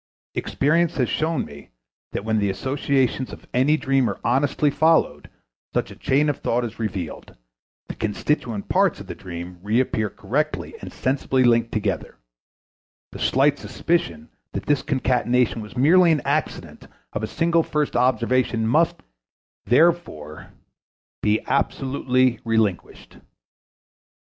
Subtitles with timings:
[0.33, 1.69] Experience has shown me
[2.11, 5.29] that when the associations of any dream are honestly followed
[5.75, 7.37] such a chain of thought is revealed,
[7.87, 12.15] the constituent parts of the dream reappear correctly and sensibly linked together;
[13.11, 18.65] the slight suspicion that this concatenation was merely an accident of a single first observation
[18.65, 19.03] must,
[19.67, 20.51] therefore,
[21.21, 23.17] be absolutely relinquished.